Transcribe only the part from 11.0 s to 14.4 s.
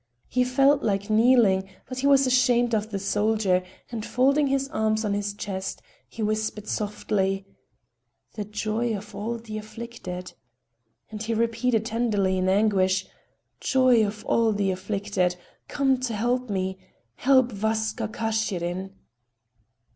And he repeated tenderly, in anguish: "Joy of